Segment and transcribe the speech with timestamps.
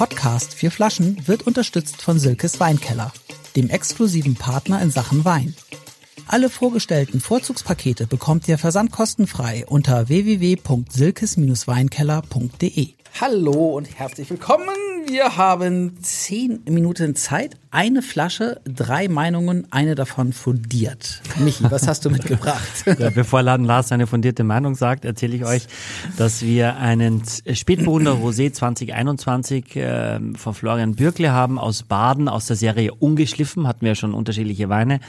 [0.00, 3.12] Podcast Vier Flaschen wird unterstützt von Silkes Weinkeller,
[3.54, 5.54] dem exklusiven Partner in Sachen Wein.
[6.26, 12.88] Alle vorgestellten Vorzugspakete bekommt ihr versandkostenfrei unter www.silkes-weinkeller.de.
[13.20, 14.89] Hallo und herzlich willkommen.
[15.06, 21.22] Wir haben zehn Minuten Zeit, eine Flasche, drei Meinungen, eine davon fundiert.
[21.38, 22.60] Michi, was hast du mitgebracht?
[22.98, 25.66] Ja, bevor Laden Lars seine fundierte Meinung sagt, erzähle ich euch,
[26.16, 32.56] dass wir einen Spätburgunder Rosé 2021 äh, von Florian Bürkle haben aus Baden, aus der
[32.56, 35.00] Serie Ungeschliffen, hatten wir schon unterschiedliche Weine.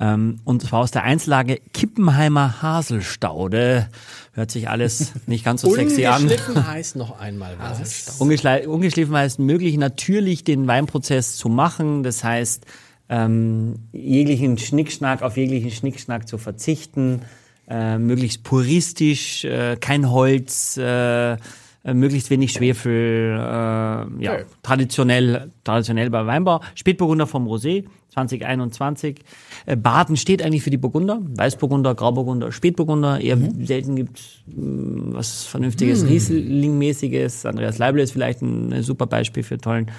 [0.00, 3.88] Ähm, und zwar aus der Einzellage Kippenheimer Haselstaude.
[4.32, 6.22] Hört sich alles nicht ganz so sexy an.
[6.22, 8.20] Ungeschliffen heißt noch einmal was.
[8.20, 12.04] Ungeschliffen heißt möglich natürlich den Weinprozess zu machen.
[12.04, 12.64] Das heißt,
[13.08, 17.22] ähm, jeglichen Schnickschnack, auf jeglichen Schnickschnack zu verzichten,
[17.68, 21.36] äh, möglichst puristisch, äh, kein Holz, äh,
[21.84, 24.44] äh, möglichst wenig Schwefel, äh, ja, Okay.
[24.62, 26.60] traditionell, traditionell bei Weinbau.
[26.74, 29.20] Spätburgunder vom Rosé 2021.
[29.66, 33.20] Äh, Baden steht eigentlich für die Burgunder, Weißburgunder, Grauburgunder, Spätburgunder.
[33.20, 37.46] Eher selten gibt was vernünftiges Riesling-mäßiges.
[37.46, 39.90] Andreas Leibler ist vielleicht ein, ein super Beispiel für tollen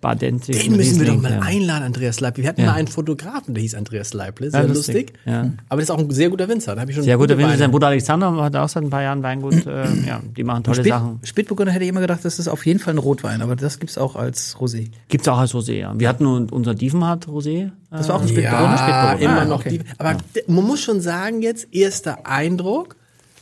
[0.00, 1.40] badentischen Den müssen wir doch mal ja.
[1.40, 2.42] einladen, Andreas Leible.
[2.44, 2.68] Wir hatten Ja.
[2.68, 4.50] mal einen Fotografen, der hieß Andreas Leible.
[4.50, 4.94] Sehr Ja, lustig.
[4.94, 5.12] lustig.
[5.26, 5.52] Ja.
[5.68, 6.74] Aber das ist auch ein sehr guter Winzer.
[6.76, 7.58] Da habe ich schon Sehr gute guter Winzer.
[7.58, 9.54] Sein Bruder Alexander hat auch seit ein paar Jahren Weingut.
[9.66, 11.20] Äh, ja, die machen tolle Spät, Sachen.
[11.24, 13.98] Spätburgunder hätte ich immer gedacht, das ist auf jeden Fall ein Rotwein, aber das gibt's
[13.98, 14.88] auch als Rosé.
[15.08, 15.98] Gibt's auch als Rosé, ja.
[15.98, 17.70] Wir hatten unser Diefenhardt Rosé.
[17.90, 18.78] Das war auch ein Ja, Spätburgunder?
[18.78, 19.20] Spätburgunder.
[19.24, 19.60] immer Ah, noch.
[19.66, 19.80] okay.
[19.98, 22.96] Aber man muss schon sagen jetzt, erster Eindruck,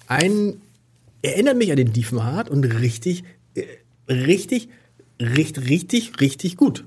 [0.09, 0.55] ein,
[1.23, 3.63] erinnert mich an den Diefenhardt und richtig, äh,
[4.13, 4.69] richtig,
[5.21, 6.85] richtig, richtig, richtig gut.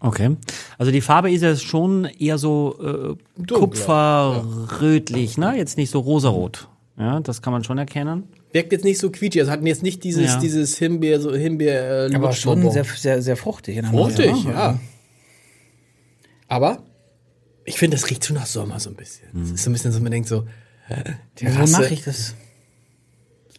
[0.00, 0.36] Okay.
[0.78, 5.56] Also die Farbe ist ja schon eher so äh, kupferrötlich, ne?
[5.56, 6.68] Jetzt nicht so rosarot.
[6.98, 8.24] Ja, das kann man schon erkennen.
[8.52, 10.38] Wirkt jetzt nicht so quietschig, also hatten jetzt nicht dieses, Ja.
[10.40, 13.84] dieses Himbeer, so Himbeer, äh, Aber schon sehr, sehr, sehr fruchtig.
[13.86, 14.50] Fruchtig, ne?
[14.52, 14.78] ja.
[16.48, 16.82] Aber
[17.64, 19.28] ich finde, das riecht so nach Sommer so ein bisschen.
[19.34, 20.44] Das ist so ein bisschen so, man denkt so,
[20.88, 21.72] äh, Wo Terrasse.
[21.72, 22.34] mache ich das?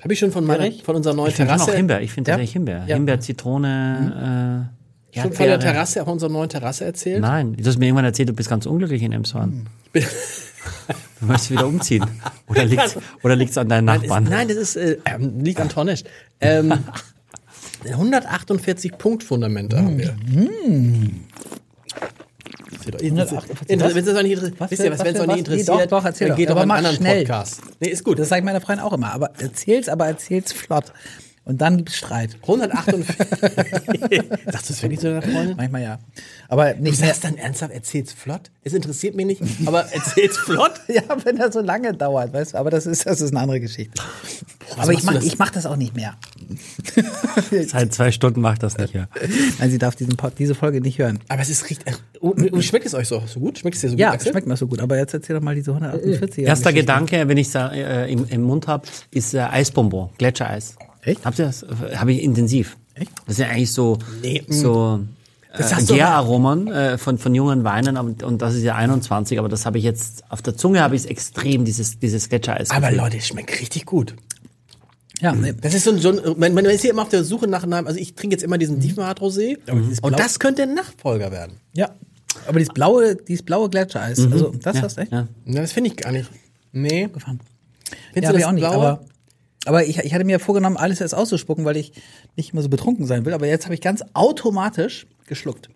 [0.03, 1.71] Habe ich schon von meiner, von unserer neuen Ich Terrasse.
[1.71, 2.01] auch Himbeer.
[2.01, 2.35] Ich finde Ja?
[2.35, 2.83] tatsächlich Himbeer.
[2.87, 2.95] Ja.
[2.95, 4.69] Himbeer, Zitrone,
[5.13, 5.59] äh, Schon von der.
[5.59, 7.21] Terrasse, auch unserer neuen Terrasse erzählt.
[7.21, 9.67] Nein, du hast mir irgendwann erzählt, du bist ganz unglücklich in Emshorn.
[11.19, 12.05] Du möchtest wieder umziehen.
[12.47, 14.25] Oder liegt's, oder liegt's an deinen Nachbarn?
[14.25, 16.03] nein, das ist, äh, ähm, liegt an Tornisch.
[16.41, 16.71] Ähm,
[17.89, 20.15] 148 Punktfundamente haben wir.
[20.27, 21.11] Seht
[22.95, 23.95] ihr, 148 Inter- was?
[23.95, 25.35] Wenn es euch nicht interessiert, wisst ihr, was, wenn es euch nicht was?
[25.35, 26.37] Nee, interessiert, doch, doch, erzähl dann doch.
[26.39, 27.19] geht doch an einen anderen schnell.
[27.25, 27.61] Podcast.
[27.79, 28.19] Nee, ist gut.
[28.19, 29.11] Das sage ich meiner Freundin auch immer.
[29.13, 30.85] Aber erzähl's, aber erzähl's flott.
[31.45, 32.35] Und dann gibt's Streit.
[32.41, 33.15] 148.
[34.45, 35.55] Sagst du das wirklich zu deiner Freundin?
[35.55, 35.99] Manchmal ja.
[36.49, 37.07] Aber Du nicht mehr.
[37.07, 38.51] sagst dann ernsthaft, erzähl's flott?
[38.65, 40.73] Es interessiert mich nicht, aber erzähl's flott?
[40.89, 42.57] Ja, wenn das so lange dauert, weißt du.
[42.57, 44.01] Aber das ist, das ist eine andere Geschichte.
[44.77, 46.15] aber ich du mach, ich mach das auch nicht mehr.
[47.67, 49.07] Seit zwei Stunden macht das nicht, ja.
[49.59, 51.19] Nein, sie darf diesen Pod, diese Folge nicht hören.
[51.27, 51.95] Aber es ist richtig.
[52.19, 53.59] Und, und schmeckt es euch so, so gut?
[53.59, 53.99] Schmeckt es dir so gut?
[53.99, 54.79] Ja, schmeckt mir so gut.
[54.79, 56.45] Aber jetzt erzähl doch mal diese 148.
[56.45, 60.75] Erster Gedanke, wenn ich es äh, im, im Mund habe, ist äh, Eisbonbon, Gletschereis.
[61.01, 61.25] Echt?
[61.25, 61.65] Habt ihr das?
[61.95, 62.77] Habe ich intensiv.
[62.93, 63.11] Echt?
[63.25, 64.51] Das sind eigentlich so, Nee, mm.
[64.51, 64.99] so
[65.57, 69.49] Das äh, Gäraromen äh, von, von jungen Weinen und, und das ist ja 21, aber
[69.49, 72.71] das habe ich jetzt, auf der Zunge habe ich es extrem, dieses, dieses Gletschereis.
[72.71, 72.91] Aber.
[72.91, 74.15] Leute, es schmeckt richtig gut.
[75.21, 75.53] Ja, nee.
[75.59, 77.63] Das ist so ein, so ein man, man ist hier immer auf der Suche nach
[77.63, 78.59] einem, also ich trinke jetzt immer Mhm.
[78.59, 79.57] diesen Tiefenhart Rosé
[80.01, 81.57] und das könnte ein Nachfolger werden.
[81.73, 81.89] ja.
[82.45, 85.27] Aber dieses blaue, dieses blaue Gletschereis, also das ja, hast du echt ja.
[85.45, 86.29] Na, das finde ich gar nicht.
[86.71, 87.07] Nee.
[87.11, 87.39] gefahren.
[88.13, 88.61] Findest ja, du das auch nicht.
[88.61, 88.75] blaue?
[88.75, 89.05] Aber,
[89.65, 91.93] aber ich, ich hatte mir vorgenommen, alles jetzt auszuspucken, weil ich
[92.35, 93.33] nicht immer so betrunken sein will.
[93.33, 95.69] Aber jetzt habe ich ganz automatisch geschluckt.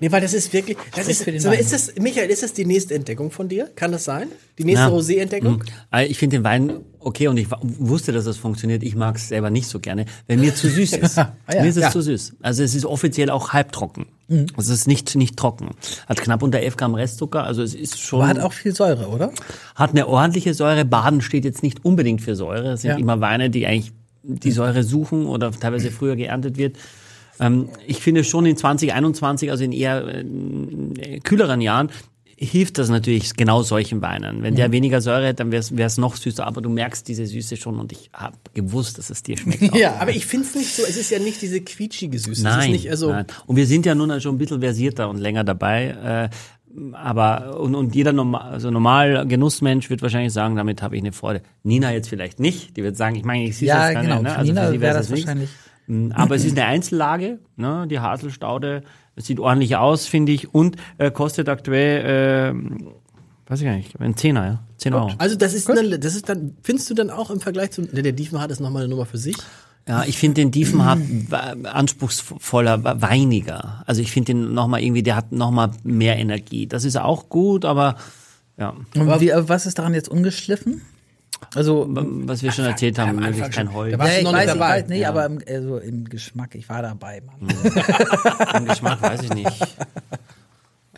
[0.00, 1.58] Nee, weil das ist wirklich, das Spricht ist, Wein.
[1.58, 3.68] ist das, Michael, ist das die nächste Entdeckung von dir?
[3.76, 4.28] Kann das sein?
[4.58, 4.86] Die nächste.
[4.86, 5.58] Rosé-Entdeckung?
[5.58, 5.62] Mhm.
[5.90, 8.82] Also Ich finde den Wein okay und ich wusste, dass das funktioniert.
[8.82, 11.18] Ich mag es selber nicht so gerne, wenn mir zu süß ist.
[11.18, 11.62] Ah, ja.
[11.62, 11.90] Mir ist es Ja.
[11.90, 12.34] zu süß.
[12.40, 14.06] Also es ist offiziell auch halbtrocken.
[14.56, 15.70] Es ist nicht, nicht trocken.
[16.06, 18.20] Hat knapp unter 11 Gramm Restzucker, also es ist schon...
[18.20, 19.32] Aber hat auch viel Säure, oder?
[19.74, 20.84] Hat eine ordentliche Säure.
[20.84, 22.72] Baden steht jetzt nicht unbedingt für Säure.
[22.74, 22.96] Es sind Ja.
[22.96, 26.76] immer Weine, die eigentlich die Säure suchen oder teilweise früher geerntet wird.
[27.40, 31.90] Ähm, ich finde schon in 2021, also in eher äh, kühleren Jahren,
[32.42, 34.42] hilft das natürlich genau solchen Weinen.
[34.42, 37.58] Wenn der weniger Säure hat, dann wäre es noch süßer, aber du merkst diese Süße
[37.58, 39.70] schon und ich habe gewusst, dass es dir schmeckt.
[39.70, 39.76] auch.
[39.78, 39.96] Ja.
[40.00, 42.42] Aber ich finde es nicht so, es ist ja nicht diese quietschige Süße.
[42.42, 43.26] Nein, nicht, also, nein.
[43.46, 46.30] Und wir sind ja nun schon ein bisschen versierter und länger dabei.
[46.32, 46.34] Äh,
[46.94, 51.12] aber und, und jeder normal, also normal Genussmensch wird wahrscheinlich sagen, damit habe ich eine
[51.12, 51.42] Freude.
[51.62, 52.76] Nina jetzt vielleicht nicht.
[52.76, 54.14] Die wird sagen, ich meine, ich sehe Ja, das gar genau.
[54.16, 54.24] nicht.
[54.24, 54.36] Ne?
[54.36, 55.26] Also Nina für sie wäre das nichts.
[55.26, 55.69] wahrscheinlich- Mm,
[56.12, 57.86] Aber es ist eine Einzellage, ne?
[57.88, 58.82] die Haselstaude.
[59.16, 60.54] Sieht ordentlich aus, finde ich.
[60.54, 64.60] Und äh, kostet aktuell, äh, weiß ich gar nicht, ein Zehner, ja.
[64.78, 65.12] Zehn Euro.
[65.18, 68.02] also das ist, eine, das ist dann, findest du dann auch im Vergleich zu, der,
[68.02, 69.36] der Diefenhardt ist nochmal eine Nummer für sich?
[69.86, 71.00] Ja, ich finde den Diefenhardt
[71.64, 73.82] anspruchsvoller, weiniger.
[73.86, 76.66] Also ich finde den nochmal irgendwie, der hat nochmal mehr Energie.
[76.66, 77.96] Das ist auch gut, aber
[78.56, 78.74] ja.
[78.94, 80.82] Und wie, äh, was ist daran jetzt ungeschliffen?
[81.54, 83.74] Also, Was wir schon erzählt haben, Anfang kein.
[83.74, 83.90] Heu.
[83.90, 84.80] Da war- Warst ja, du ich noch nicht weiß, ich dabei?
[84.82, 85.08] weiß, nee, Ja.
[85.08, 87.48] aber im, also im Geschmack, ich war dabei, Mann.
[88.56, 89.76] Im Geschmack weiß ich nicht.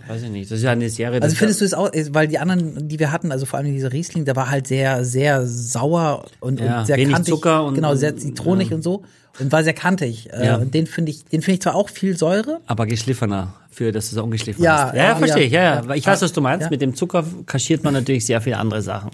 [0.08, 0.50] Weiß ich nicht.
[0.50, 1.22] Das ist ja eine Serie.
[1.22, 3.92] Also findest du es auch, weil die anderen, die wir hatten, also vor allem dieser
[3.92, 7.32] Riesling, der war halt sehr, sehr sauer und, Ja, und sehr wenig kantig.
[7.34, 9.04] Zucker und- genau, sehr zitronig und so
[9.38, 10.28] und war sehr kantig.
[10.32, 10.56] Äh, Ja.
[10.56, 12.60] Und den finde ich, den finde ich zwar auch viel Säure.
[12.66, 14.94] aber geschliffener, für dass es ungeschliffen Ja, ist.
[14.96, 15.52] Ja, ja, ja, verstehe ich.
[15.52, 15.82] Ja, ja.
[15.86, 15.94] ja.
[15.94, 16.64] Ich weiß, was du meinst.
[16.64, 16.70] Ja.
[16.70, 19.10] Mit dem Zucker kaschiert man natürlich sehr viele andere Sachen.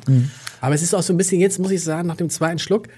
[0.60, 2.88] Aber es ist auch so ein bisschen, jetzt muss ich sagen, nach dem zweiten Schluck,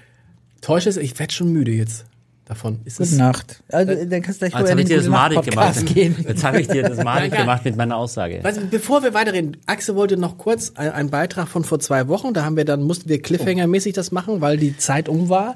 [0.61, 2.05] täuscht es, ich werde schon müde jetzt
[2.45, 2.79] davon.
[2.85, 3.63] Ist es, Gute Nacht.
[3.71, 5.85] Also, dann kannst du gleich Jetzt habe ich dir das madig gemacht.
[5.85, 6.15] gehen.
[6.27, 8.41] Jetzt habe ich dir das madig gemacht mit meiner Aussage.
[8.43, 12.33] Du, bevor wir weiterreden, Axel wollte noch kurz ein- einen Beitrag von vor zwei Wochen,
[12.33, 15.55] da haben wir dann, mussten wir Cliffhanger-mäßig das machen, weil die Zeit um war.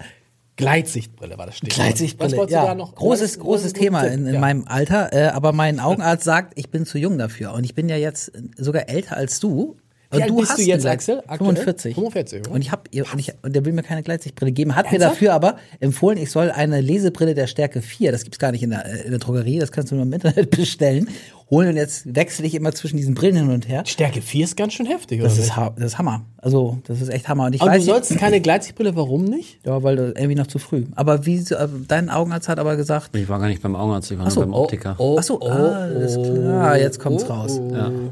[0.58, 1.78] Gleitsichtbrille war das Stichwort.
[1.80, 2.66] Was Gleitsichtbrille, ja.
[2.68, 2.96] da noch?
[2.96, 4.40] großes, großes Thema in, in Ja.
[4.40, 5.12] meinem Alter.
[5.12, 7.54] Äh, aber mein Augenarzt sagt, ich bin zu jung dafür.
[7.54, 9.76] Und ich bin ja jetzt sogar älter als du.
[10.16, 11.56] Und Wie alt du bist hast du jetzt, Axel, aktuell?
[11.56, 11.96] 45.
[11.96, 12.52] 45, oder?
[12.52, 14.76] Und ich hab ihr und, ich, und der will mir keine Gleitsichtbrille geben.
[14.76, 15.16] Hat mir Ernsthaft?
[15.16, 18.12] dafür aber empfohlen, ich soll eine Lesebrille der Stärke 4.
[18.12, 19.60] Das gibt's gar nicht in der, äh, in der Drogerie.
[19.60, 21.08] Das kannst du nur im Internet bestellen.
[21.52, 23.84] Holen und jetzt wechsle ich immer zwischen diesen Brillen hin und her.
[23.86, 25.44] Stärke 4 ist ganz schön heftig, Das oder?
[25.44, 26.26] ist, ha- das ist Hammer.
[26.38, 27.46] Also, das ist echt Hammer.
[27.46, 29.60] Und ich Aber weiß du sollst keine Gleitsichtbrille, warum nicht?
[29.64, 30.86] ja, weil das irgendwie noch zu früh.
[30.96, 34.18] Aber wie, äh, dein Augenarzt hat aber gesagt, Ich war gar nicht beim Augenarzt, ich
[34.18, 34.96] war so, nur beim Optiker.
[34.98, 37.62] Oh, Ach so, alles klar, jetzt kommt's raus.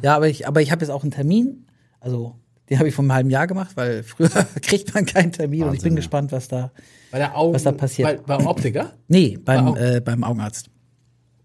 [0.03, 0.15] Ja.
[0.15, 1.65] aber ich, aber ich habe jetzt auch einen Termin.
[2.03, 2.35] Also,
[2.69, 4.29] den habe ich vor einem halben Jahr gemacht, weil früher
[4.61, 6.71] kriegt man keinen Termin und ich bin gespannt, was da.
[7.11, 8.25] Bei der Augen, Was da passiert.
[8.25, 8.91] Bei, beim Optiker?
[9.07, 10.67] Nee, beim, Au- äh, beim Augenarzt.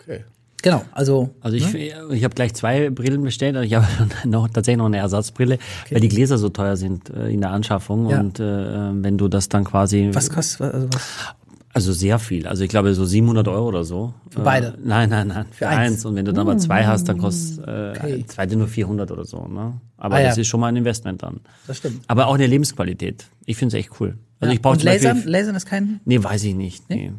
[0.01, 0.25] Okay.
[0.63, 1.31] Genau, also.
[1.41, 3.87] Also ich, ich habe gleich zwei Brillen bestellt und ich habe
[4.25, 5.59] noch tatsächlich noch eine Ersatzbrille,
[5.91, 8.19] weil die Gläser so teuer sind äh, in der Anschaffung Ja.
[8.19, 11.35] und äh, wenn du das dann quasi Was kostet, also was?
[11.79, 14.15] Also sehr viel, also ich glaube so 700 Euro oder so.
[14.31, 14.77] Für beide?
[14.83, 15.93] Nein, nein, nein, für, eins?
[15.93, 16.05] eins.
[16.05, 19.47] und wenn du dann mal zwei hast, dann kostet äh, zweite nur 400 oder so.
[19.47, 19.81] Ne?
[19.97, 20.29] Aber Ah, ja.
[20.29, 21.41] das ist schon mal ein Investment dann.
[21.67, 22.03] Das stimmt.
[22.07, 23.27] Aber auch eine Lebensqualität.
[23.47, 24.19] Ich finde es echt cool.
[24.41, 25.23] Also ich brauche und Lasern?
[25.25, 26.01] Lasern ist kein.
[26.05, 26.89] Nee, weiß ich nicht.
[26.91, 27.13] Nee.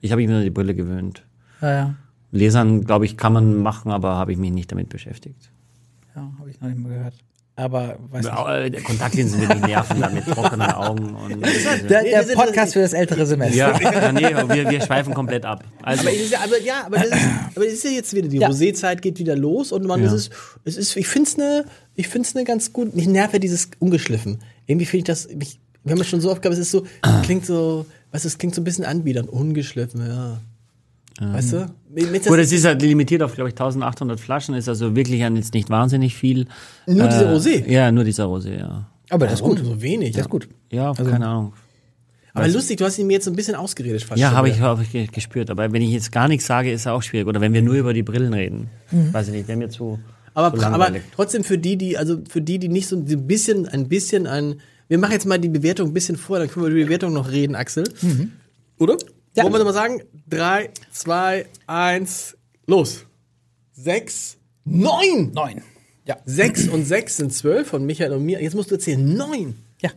[0.00, 1.24] Ich habe mich nur an die Brille gewöhnt.
[1.60, 1.94] Ja, ja.
[2.32, 5.50] Lesern, glaube ich, kann man machen, aber habe ich mich nicht damit beschäftigt.
[6.16, 7.14] Ja, habe ich noch nicht mal gehört.
[7.54, 8.78] Aber weiß nicht.
[8.78, 11.14] Äh, Kontaktlinsen will mich nerven da mit trockenen Augen.
[11.14, 11.40] Und
[11.90, 13.54] Der, der das ist- Podcast für das ältere Semester.
[13.56, 15.62] ja, ja, nee, wir, wir schweifen komplett ab.
[15.82, 17.18] Also, Aber, es ist ja, aber ja, aber das ist,
[17.54, 18.48] aber das ist ja jetzt wieder, die Ja.
[18.48, 20.06] Rosé-Zeit geht wieder los und man, Ja.
[20.06, 20.30] es ist,
[20.64, 21.64] es ist, ich finde es eine,
[21.94, 24.38] ich finde es eine ganz gut, mich nervt ja dieses ungeschliffen.
[24.66, 26.84] Irgendwie finde ich das, mich, wir haben es schon so oft gehabt, es ist so,
[27.22, 30.40] klingt so, weißt du, es klingt so ein bisschen anbiedernd, ungeschliffen, ja.
[31.32, 31.66] Weißt du?
[31.94, 35.52] Gut, das, es ist halt limitiert auf, glaube ich, 1800 Flaschen, ist also wirklich jetzt
[35.54, 36.46] nicht wahnsinnig viel.
[36.86, 37.68] nur dieser Äh, Rosé.
[37.70, 38.88] Ja, nur dieser Rosé, ja.
[39.10, 39.58] Aber das ist gut.
[39.58, 40.12] so wenig.
[40.12, 40.48] Das ist gut.
[40.70, 41.52] Ja, keine Ahnung.
[42.34, 44.58] Aber lustig, du hast ihn mir jetzt so ein bisschen ausgeredet fast Ja, habe ich,
[44.62, 45.50] hab ich ge- gespürt.
[45.50, 47.26] Aber wenn ich jetzt gar nichts sage, ist es auch schwierig.
[47.28, 48.70] Oder wenn wir nur über die Brillen reden.
[48.90, 49.98] Weiß ich nicht, wäre mir zu,
[50.32, 53.68] Aber, zu aber trotzdem für die, die, also für die, die nicht so ein bisschen,
[53.68, 54.54] ein bisschen ein,
[54.88, 57.12] wir machen jetzt mal die Bewertung ein bisschen vor, dann können wir über die Bewertung
[57.12, 57.84] noch reden, Axel.
[58.78, 58.96] Oder?
[59.34, 59.44] Ja.
[59.44, 60.02] Wollen wir mal sagen?
[60.28, 62.36] Drei, zwei, eins,
[62.66, 63.06] los.
[63.72, 65.32] Sechs, neun!
[65.32, 65.62] Neun.
[66.06, 66.18] Ja.
[66.24, 68.42] Sechs und sechs sind zwölf von Michael und mir.
[68.42, 69.56] Jetzt musst du erzählen, neun.
[69.80, 69.90] Ja.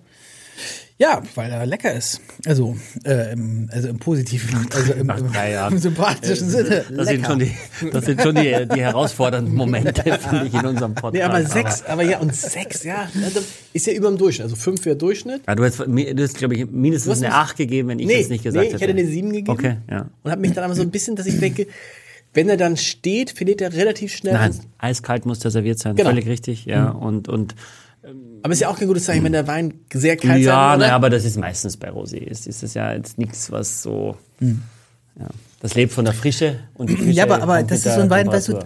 [0.98, 2.22] Ja, weil er lecker ist.
[2.46, 5.26] Also, äh, im, also im positiven, also im, im,
[5.74, 6.86] im sympathischen Sinne.
[6.90, 7.52] Das sind schon die,
[7.92, 11.14] das sind schon die, die herausfordernden Momente, finde ich, in unserem Podcast.
[11.16, 13.42] Nee, aber sechs, aber ja, und sechs, ja, also
[13.74, 14.46] ist ja über dem Durchschnitt.
[14.46, 15.42] Also fünf wäre Durchschnitt.
[15.46, 18.30] Ja, du hast, du hast glaube ich, mindestens eine 8 gegeben, wenn ich Nee, das
[18.30, 18.86] nicht gesagt nee, ich hätte.
[18.94, 19.52] hätte eine sieben gegeben.
[19.52, 20.10] Okay, ja.
[20.24, 21.68] Und habe mich dann aber so ein bisschen, dass ich denke,
[22.34, 24.34] wenn er dann steht, verliert er relativ schnell.
[24.34, 26.10] Nein, eiskalt muss der serviert sein, Genau.
[26.12, 26.90] völlig richtig, ja.
[26.90, 27.54] Und, und
[28.46, 30.86] Aber ist ja auch kein gutes Zeichen, wenn der Wein sehr kalt ja, sein na,
[30.86, 30.94] oder?
[30.94, 32.18] aber das ist meistens bei Rosé.
[32.18, 34.18] Ist, ist das ja jetzt nichts, was so.
[34.38, 34.62] Hm.
[35.20, 35.30] Ja.
[35.62, 38.12] Das lebt von der Frische und die Frische Ja, aber, aber das ist so ein
[38.12, 38.60] Wein, weißt du,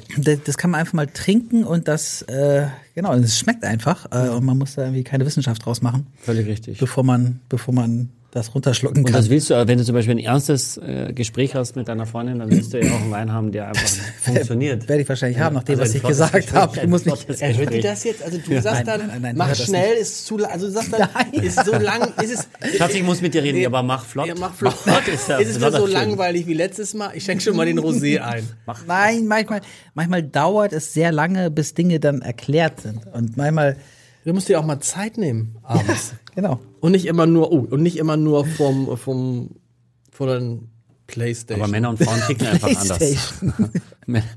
[0.44, 4.28] das, kann man einfach mal trinken und das, äh, genau, und es schmeckt einfach äh,
[4.28, 6.78] und man muss da irgendwie keine Wissenschaft draus machen, Völlig richtig.
[6.80, 9.14] bevor man, bevor man das runterschlucken Und kann.
[9.14, 12.38] das willst du, wenn du zum Beispiel ein ernstes äh, Gespräch hast mit deiner Freundin,
[12.38, 13.88] dann willst du ja auch einen Wein haben, der einfach
[14.22, 14.88] funktioniert.
[14.88, 16.80] Werde ich wahrscheinlich haben, nach dem, Also was ich gesagt habe.
[16.80, 17.82] Ich muss mich, flottes Erhöht die Gespräch.
[17.84, 18.22] das jetzt?
[18.24, 20.52] Also du sagst Nein, dann, nein, nein, mach hört schnell, ist zu lang.
[20.52, 22.32] Also du sagst dann, ist so lang, ist
[22.62, 22.78] es.
[22.78, 23.66] Schatz, ich muss mit dir reden, Nee.
[23.66, 24.28] aber mach flott.
[24.28, 24.76] Ja, mach flott.
[25.12, 25.94] ist ja ist es wieder so schön.
[25.94, 27.10] langweilig wie letztes Mal?
[27.16, 28.48] Ich schenke schon mal den Rosé ein.
[28.86, 29.62] nein, manchmal,
[29.96, 33.08] manchmal dauert es sehr lange, bis Dinge dann erklärt sind.
[33.12, 33.76] Und manchmal,
[34.26, 36.14] Du musst dir auch mal Zeit nehmen abends.
[36.42, 36.60] Genau.
[36.80, 39.50] Und nicht immer nur, oh, und nicht immer nur vom, vom,
[40.12, 40.58] von der
[41.08, 41.64] Playstation.
[41.64, 43.00] Aber Männer und Frauen ticken einfach anders.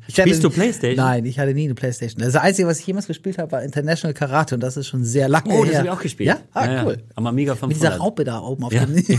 [0.07, 0.97] Ich hatte- Spielst du Playstation?
[1.03, 2.23] Nein, ich hatte nie eine Playstation.
[2.23, 5.31] Das Einzige, was ich jemals gespielt habe, war International Karate und das ist schon sehr
[5.31, 5.79] lange Oh, das her.
[5.79, 6.29] habe ich auch gespielt.
[6.29, 6.37] Ja?
[6.53, 6.97] Ah, ja, cool.
[6.99, 7.03] Ja.
[7.15, 7.69] Am Amiga 500.
[7.69, 8.85] Mit dieser Raupe da oben auf Ja.
[8.85, 8.97] dem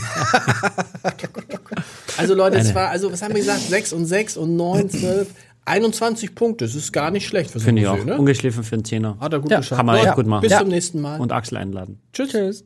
[2.17, 3.61] Also Leute, es war, also was haben wir gesagt?
[3.61, 5.27] 6 und 6 und 9, 12,
[5.65, 6.65] 21 Punkte.
[6.65, 8.03] Das ist gar nicht schlecht für so Finde ich auch.
[8.05, 8.15] Ne?
[8.17, 9.17] Ungeschliffen für einen Zehner.
[9.19, 9.77] Hat er gut Ja, geschafft.
[9.77, 10.41] kann man echt gut machen.
[10.41, 10.59] Bis Ja.
[10.59, 11.19] zum nächsten Mal.
[11.19, 11.99] Und Axel einladen.
[12.13, 12.29] tschüss.
[12.29, 12.65] Tschüss.